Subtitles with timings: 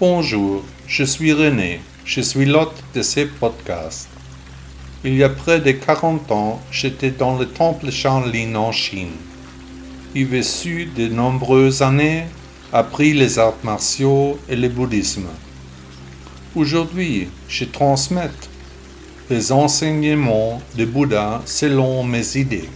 [0.00, 4.08] Bonjour, je suis René, je suis l'hôte de ces podcasts.
[5.04, 9.12] Il y a près de 40 ans, j'étais dans le temple Shaolin en Chine.
[10.14, 12.24] Y vécu de nombreuses années,
[12.72, 15.28] appris les arts martiaux et le bouddhisme.
[16.56, 18.30] Aujourd'hui, je transmets
[19.28, 22.70] les enseignements de Bouddha selon mes idées.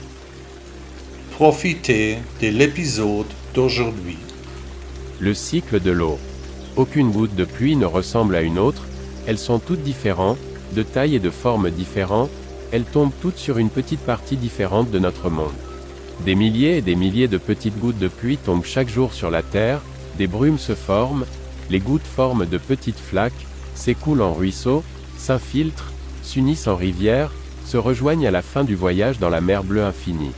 [1.31, 4.19] Profitez de l'épisode d'aujourd'hui.
[5.21, 6.19] Le cycle de l'eau.
[6.77, 8.83] Aucune goutte de pluie ne ressemble à une autre,
[9.27, 10.39] elles sont toutes différentes,
[10.73, 12.31] de taille et de forme différentes,
[12.73, 15.53] elles tombent toutes sur une petite partie différente de notre monde.
[16.25, 19.43] Des milliers et des milliers de petites gouttes de pluie tombent chaque jour sur la
[19.43, 19.83] Terre,
[20.19, 21.27] des brumes se forment,
[21.71, 24.83] les gouttes forment de petites flaques, s'écoulent en ruisseaux,
[25.17, 27.33] s'infiltrent, s'unissent en rivières,
[27.65, 30.33] se rejoignent à la fin du voyage dans la mer bleue infinie.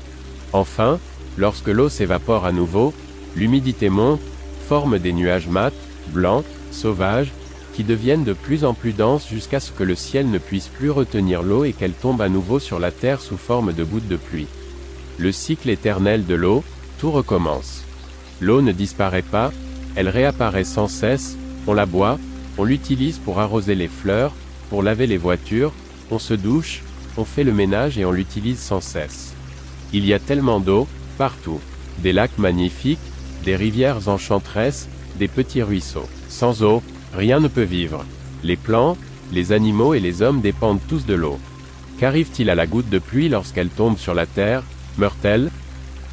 [0.53, 0.99] Enfin,
[1.39, 2.93] lorsque l'eau s'évapore à nouveau,
[3.35, 4.21] l'humidité monte,
[4.69, 5.73] forme des nuages mat,
[6.09, 7.33] blancs, sauvages,
[7.75, 10.91] qui deviennent de plus en plus denses jusqu'à ce que le ciel ne puisse plus
[10.91, 14.17] retenir l'eau et qu'elle tombe à nouveau sur la terre sous forme de gouttes de
[14.17, 14.47] pluie.
[15.19, 16.65] Le cycle éternel de l'eau,
[16.99, 17.85] tout recommence.
[18.41, 19.53] L'eau ne disparaît pas,
[19.95, 22.19] elle réapparaît sans cesse, on la boit,
[22.59, 24.33] on l'utilise pour arroser les fleurs,
[24.71, 25.73] pour laver les voitures,
[26.11, 26.83] on se douche,
[27.17, 29.35] on fait le ménage et on l'utilise sans cesse.
[29.93, 30.87] Il y a tellement d'eau,
[31.19, 31.61] partout.
[31.99, 32.99] Des lacs magnifiques,
[33.45, 36.09] des rivières enchanteresses, des petits ruisseaux.
[36.29, 36.83] Sans eau,
[37.15, 38.05] rien ne peut vivre.
[38.43, 38.99] Les plantes,
[39.33, 41.39] les animaux et les hommes dépendent tous de l'eau.
[41.99, 44.63] Qu'arrive-t-il à la goutte de pluie lorsqu'elle tombe sur la terre?
[44.99, 45.51] Meurt-elle?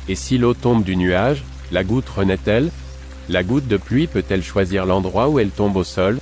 [0.08, 2.72] Et si l'eau tombe du nuage, la goutte renaît-elle?
[3.30, 6.19] La goutte de pluie peut-elle choisir l'endroit où elle tombe au sol?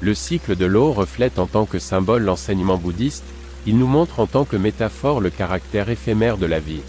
[0.00, 3.24] Le cycle de l'eau reflète en tant que symbole l'enseignement bouddhiste,
[3.66, 6.80] il nous montre en tant que métaphore le caractère éphémère de la vie.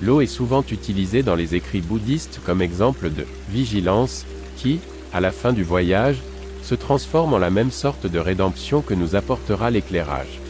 [0.00, 4.24] L'eau est souvent utilisée dans les écrits bouddhistes comme exemple de vigilance,
[4.56, 4.80] qui,
[5.12, 6.22] à la fin du voyage,
[6.62, 10.40] se transforme en la même sorte de rédemption que nous apportera l'éclairage.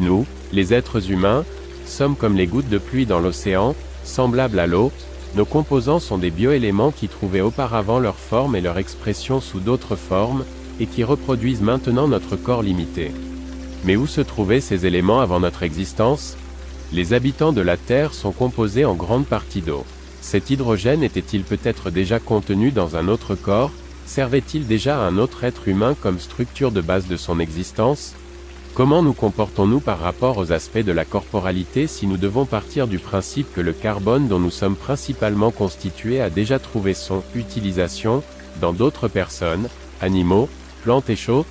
[0.00, 1.44] Nous, les êtres humains,
[1.86, 3.74] sommes comme les gouttes de pluie dans l'océan,
[4.04, 4.92] semblables à l'eau,
[5.34, 9.96] nos composants sont des bioéléments qui trouvaient auparavant leur forme et leur expression sous d'autres
[9.96, 10.44] formes,
[10.80, 13.12] et qui reproduisent maintenant notre corps limité.
[13.84, 16.36] Mais où se trouvaient ces éléments avant notre existence?
[16.92, 19.84] Les habitants de la Terre sont composés en grande partie d'eau.
[20.20, 23.70] Cet hydrogène était-il peut-être déjà contenu dans un autre corps?
[24.04, 28.14] Servait-il déjà à un autre être humain comme structure de base de son existence?
[28.74, 32.98] Comment nous comportons-nous par rapport aux aspects de la corporalité si nous devons partir du
[32.98, 38.22] principe que le carbone dont nous sommes principalement constitués a déjà trouvé son utilisation
[38.60, 39.68] dans d'autres personnes,
[40.00, 40.48] animaux,
[40.82, 41.46] plantes et chauds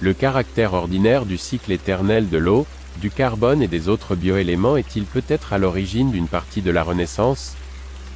[0.00, 2.66] Le caractère ordinaire du cycle éternel de l'eau,
[3.00, 7.54] du carbone et des autres bioéléments est-il peut-être à l'origine d'une partie de la Renaissance?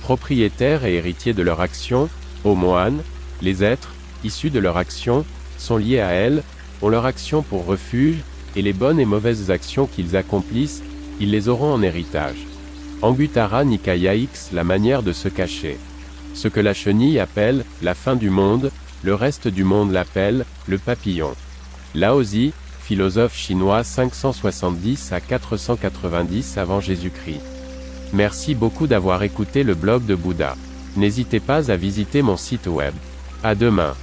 [0.02, 2.08] Propriétaires et héritiers de leur action,
[2.44, 3.02] ô moines,
[3.42, 3.92] les êtres,
[4.24, 5.24] issus de leur action,
[5.58, 6.42] sont liés à elles,
[6.82, 8.18] ont leur action pour refuge,
[8.54, 10.82] et les bonnes et mauvaises actions qu'ils accomplissent,
[11.20, 12.46] ils les auront en héritage.
[13.02, 15.76] Anguttara Nikaya X la manière de se cacher.
[16.34, 18.70] Ce que la chenille appelle la fin du monde,
[19.02, 21.34] le reste du monde l'appelle le papillon.
[21.94, 27.56] Laozi, philosophe chinois 570 à 490 avant Jésus-Christ.
[28.12, 30.56] Merci beaucoup d'avoir écouté le blog de Bouddha.
[30.97, 32.94] N'hésitez pas à visiter mon site web.
[33.43, 33.94] À demain.